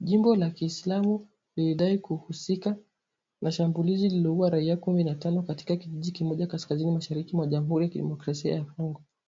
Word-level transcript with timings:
Jimbo 0.00 0.36
ya 0.36 0.50
Kiislamu 0.50 1.28
lilidai 1.56 1.98
kuhusika 1.98 2.76
na 3.42 3.52
shambulizi 3.52 4.08
lililoua 4.08 4.50
raia 4.50 4.76
kumi 4.76 5.04
na 5.04 5.14
tano 5.14 5.42
katika 5.42 5.76
kijiji 5.76 6.12
kimoja 6.12 6.46
kaskazini-mashariki 6.46 7.36
mwa 7.36 7.46
Jamhuri 7.46 7.84
ya 7.84 7.90
Kidemokrasia 7.90 8.54
ya 8.54 8.64
Kongo. 8.64 9.02